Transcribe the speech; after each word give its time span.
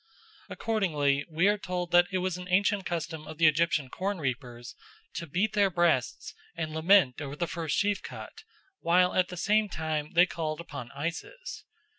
Accordingly 0.49 1.27
we 1.29 1.47
are 1.47 1.59
told 1.59 1.91
that 1.91 2.07
it 2.11 2.17
was 2.17 2.35
an 2.35 2.47
ancient 2.49 2.87
custom 2.87 3.27
of 3.27 3.37
the 3.37 3.45
Egyptian 3.45 3.87
corn 3.87 4.17
reapers 4.17 4.73
to 5.13 5.27
beat 5.27 5.53
their 5.53 5.69
breasts 5.69 6.33
and 6.55 6.73
lament 6.73 7.21
over 7.21 7.35
the 7.35 7.45
first 7.45 7.77
sheaf 7.77 8.01
cut, 8.01 8.33
while 8.79 9.13
at 9.13 9.27
the 9.27 9.37
same 9.37 9.69
time 9.69 10.13
they 10.13 10.25
called 10.25 10.59
upon 10.59 10.89
Isis. 10.95 11.65